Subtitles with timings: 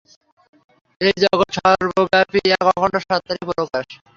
[1.01, 3.87] এই জগৎ সর্বব্যাপী এক অখণ্ড সত্তারই প্রকাশ।